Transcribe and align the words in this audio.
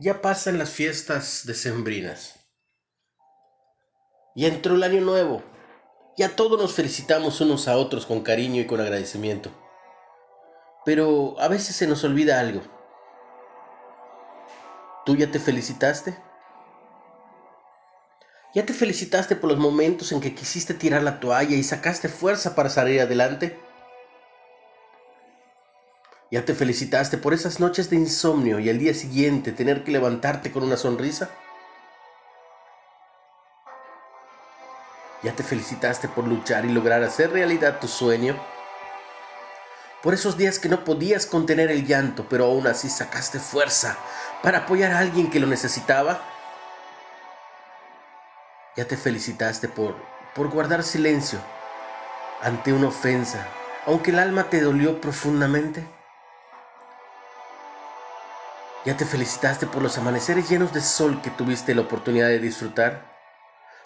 Ya 0.00 0.22
pasan 0.22 0.58
las 0.58 0.70
fiestas 0.70 1.42
decembrinas. 1.44 2.38
Y 4.36 4.46
entró 4.46 4.76
el 4.76 4.84
año 4.84 5.00
nuevo. 5.00 5.42
Ya 6.16 6.36
todos 6.36 6.56
nos 6.56 6.72
felicitamos 6.72 7.40
unos 7.40 7.66
a 7.66 7.76
otros 7.76 8.06
con 8.06 8.20
cariño 8.20 8.62
y 8.62 8.66
con 8.66 8.80
agradecimiento. 8.80 9.50
Pero 10.84 11.34
a 11.40 11.48
veces 11.48 11.74
se 11.74 11.88
nos 11.88 12.04
olvida 12.04 12.38
algo. 12.38 12.62
¿Tú 15.04 15.16
ya 15.16 15.32
te 15.32 15.40
felicitaste? 15.40 16.16
¿Ya 18.54 18.64
te 18.64 18.74
felicitaste 18.74 19.34
por 19.34 19.50
los 19.50 19.58
momentos 19.58 20.12
en 20.12 20.20
que 20.20 20.32
quisiste 20.32 20.74
tirar 20.74 21.02
la 21.02 21.18
toalla 21.18 21.56
y 21.56 21.64
sacaste 21.64 22.08
fuerza 22.08 22.54
para 22.54 22.70
salir 22.70 23.00
adelante? 23.00 23.58
¿Ya 26.30 26.44
te 26.44 26.54
felicitaste 26.54 27.16
por 27.16 27.32
esas 27.32 27.58
noches 27.58 27.88
de 27.88 27.96
insomnio 27.96 28.58
y 28.58 28.68
al 28.68 28.78
día 28.78 28.92
siguiente 28.92 29.50
tener 29.50 29.82
que 29.82 29.92
levantarte 29.92 30.52
con 30.52 30.62
una 30.62 30.76
sonrisa? 30.76 31.30
¿Ya 35.22 35.34
te 35.34 35.42
felicitaste 35.42 36.06
por 36.06 36.28
luchar 36.28 36.66
y 36.66 36.68
lograr 36.68 37.02
hacer 37.02 37.32
realidad 37.32 37.80
tu 37.80 37.88
sueño? 37.88 38.38
Por 40.02 40.12
esos 40.12 40.36
días 40.36 40.58
que 40.58 40.68
no 40.68 40.84
podías 40.84 41.24
contener 41.24 41.70
el 41.70 41.86
llanto, 41.86 42.26
pero 42.28 42.44
aún 42.44 42.66
así 42.66 42.90
sacaste 42.90 43.38
fuerza 43.38 43.96
para 44.42 44.58
apoyar 44.58 44.92
a 44.92 44.98
alguien 44.98 45.30
que 45.30 45.40
lo 45.40 45.46
necesitaba. 45.46 46.22
¿Ya 48.76 48.86
te 48.86 48.98
felicitaste 48.98 49.66
por, 49.66 49.96
por 50.34 50.50
guardar 50.50 50.82
silencio 50.82 51.40
ante 52.42 52.74
una 52.74 52.88
ofensa, 52.88 53.48
aunque 53.86 54.10
el 54.10 54.18
alma 54.18 54.50
te 54.50 54.60
dolió 54.60 55.00
profundamente? 55.00 55.97
¿Ya 58.84 58.96
te 58.96 59.04
felicitaste 59.04 59.66
por 59.66 59.82
los 59.82 59.98
amaneceres 59.98 60.48
llenos 60.48 60.72
de 60.72 60.80
sol 60.80 61.20
que 61.20 61.30
tuviste 61.30 61.74
la 61.74 61.82
oportunidad 61.82 62.28
de 62.28 62.38
disfrutar? 62.38 63.18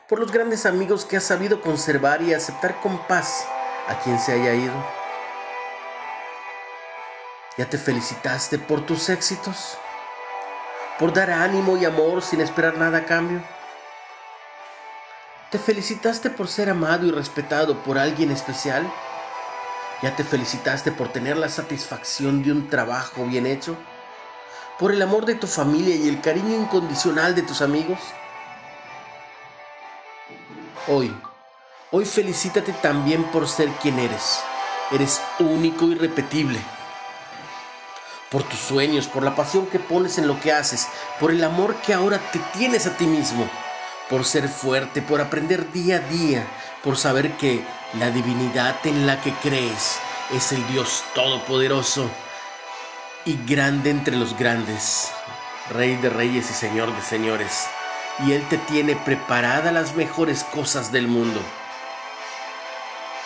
¿Por 0.07 0.21
los 0.21 0.31
grandes 0.31 0.67
amigos 0.67 1.07
que 1.07 1.17
has 1.17 1.25
sabido 1.25 1.63
conservar 1.63 2.21
y 2.23 2.35
aceptar 2.35 2.79
con 2.81 2.99
paz 3.07 3.47
a 3.89 3.99
quien 3.99 4.19
se 4.19 4.33
haya 4.33 4.53
ido? 4.53 4.75
¿Ya 7.57 7.69
te 7.69 7.79
felicitaste 7.79 8.59
por 8.59 8.85
tus 8.85 9.09
éxitos? 9.09 9.79
¿Por 10.99 11.15
dar 11.15 11.31
ánimo 11.31 11.77
y 11.79 11.87
amor 11.87 12.23
sin 12.23 12.43
esperar 12.43 12.77
nada 12.77 12.99
a 12.99 13.05
cambio? 13.07 13.43
¿Te 15.51 15.59
felicitaste 15.59 16.31
por 16.31 16.49
ser 16.49 16.69
amado 16.69 17.07
y 17.07 17.11
respetado 17.11 17.83
por 17.83 17.99
alguien 17.99 18.31
especial? 18.31 18.93
¿Ya 20.03 20.15
te 20.17 20.25
felicitaste 20.25 20.93
por 20.93 21.13
tener 21.13 21.37
la 21.37 21.49
satisfacción 21.49 22.43
de 22.43 22.53
un 22.53 22.69
trabajo 22.69 23.25
bien 23.25 23.47
hecho? 23.47 23.79
Por 24.83 24.91
el 24.91 25.01
amor 25.01 25.27
de 25.27 25.37
tu 25.37 25.47
familia 25.47 25.95
y 25.95 26.09
el 26.09 26.21
cariño 26.21 26.57
incondicional 26.57 27.37
de 27.37 27.43
tus 27.43 27.63
amigos? 27.63 28.01
Hoy, 30.89 31.17
hoy 31.93 32.05
felicítate 32.05 32.73
también 32.83 33.23
por 33.31 33.49
ser 33.49 33.69
quien 33.81 33.97
eres. 34.01 34.41
Eres 34.91 35.23
único 35.39 35.85
y 35.85 35.95
repetible. 35.95 36.59
Por 38.29 38.43
tus 38.43 38.59
sueños, 38.59 39.07
por 39.07 39.23
la 39.23 39.37
pasión 39.37 39.67
que 39.67 39.79
pones 39.79 40.19
en 40.19 40.27
lo 40.27 40.41
que 40.41 40.51
haces, 40.51 40.89
por 41.21 41.31
el 41.31 41.45
amor 41.45 41.77
que 41.87 41.95
ahora 41.95 42.19
te 42.33 42.41
tienes 42.53 42.89
a 42.89 42.97
ti 42.97 43.07
mismo, 43.07 43.49
por 44.11 44.25
ser 44.25 44.49
fuerte, 44.49 45.01
por 45.01 45.21
aprender 45.21 45.71
día 45.71 45.99
a 45.99 46.09
día, 46.09 46.45
por 46.83 46.97
saber 46.97 47.37
que 47.37 47.65
la 48.01 48.11
divinidad 48.11 48.85
en 48.85 49.07
la 49.07 49.21
que 49.21 49.33
crees 49.35 50.01
es 50.35 50.51
el 50.51 50.67
Dios 50.67 51.05
Todopoderoso 51.15 52.11
y 53.25 53.39
grande 53.47 53.91
entre 53.91 54.17
los 54.17 54.37
grandes, 54.37 55.13
Rey 55.71 55.97
de 55.97 56.11
reyes 56.11 56.51
y 56.51 56.55
Señor 56.55 56.95
de 56.95 57.03
señores, 57.03 57.67
y 58.27 58.33
Él 58.33 58.47
te 58.49 58.59
tiene 58.59 58.97
preparada 58.97 59.71
las 59.71 59.95
mejores 59.95 60.43
cosas 60.45 60.91
del 60.91 61.07
mundo. 61.07 61.41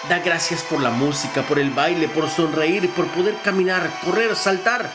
Da 0.08 0.18
gracias 0.18 0.62
por 0.62 0.82
la 0.82 0.90
música, 0.90 1.42
por 1.42 1.58
el 1.58 1.70
baile, 1.70 2.08
por 2.08 2.28
sonreír, 2.28 2.90
por 2.90 3.06
poder 3.08 3.36
caminar, 3.42 3.90
correr, 4.04 4.36
saltar, 4.36 4.90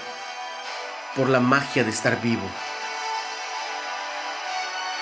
por 1.15 1.29
la 1.29 1.39
magia 1.39 1.83
de 1.83 1.89
estar 1.89 2.21
vivo. 2.21 2.47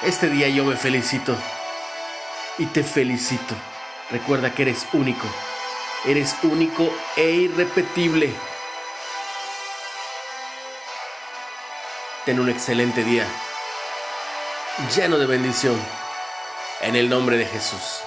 Este 0.02 0.30
día 0.30 0.48
yo 0.48 0.64
me 0.64 0.78
felicito 0.78 1.36
y 2.58 2.66
te 2.68 2.84
felicito. 2.84 3.54
Recuerda 4.10 4.54
que 4.54 4.64
eres 4.64 4.88
único, 4.94 5.28
eres 6.06 6.36
único 6.42 6.90
e 7.18 7.32
irrepetible. 7.32 8.34
Ten 12.26 12.40
un 12.40 12.50
excelente 12.50 13.04
día, 13.04 13.28
lleno 14.96 15.18
de 15.18 15.26
bendición, 15.26 15.76
en 16.82 16.96
el 16.96 17.10
nombre 17.10 17.38
de 17.38 17.46
Jesús. 17.46 18.02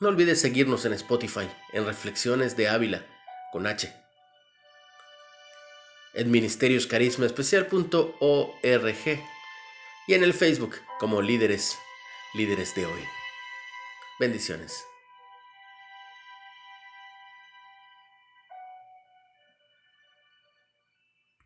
No 0.00 0.08
olvides 0.08 0.40
seguirnos 0.40 0.84
en 0.84 0.92
Spotify, 0.94 1.48
en 1.72 1.86
Reflexiones 1.86 2.56
de 2.56 2.68
Ávila, 2.68 3.06
con 3.52 3.68
H. 3.68 3.94
En 6.14 6.32
ministerioscarismaespecial.org 6.32 9.22
y 10.08 10.14
en 10.14 10.24
el 10.24 10.34
Facebook 10.34 10.74
como 10.98 11.22
líderes, 11.22 11.78
líderes 12.34 12.74
de 12.74 12.86
hoy. 12.86 13.04
Bendiciones. 14.18 14.84